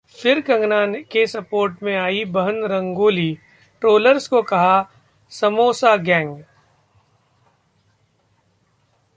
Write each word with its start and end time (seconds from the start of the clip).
फिर 0.09 0.41
कंगना 0.41 0.85
के 0.87 1.27
सपोर्ट 1.27 1.83
में 1.83 1.97
आईं 1.97 2.31
बहन 2.31 2.63
रंगोली, 2.63 3.37
ट्रोलर्स 3.79 4.27
को 4.27 4.41
कहा- 4.41 4.83
'समौसा 5.29 5.95
गैंग' 5.95 6.43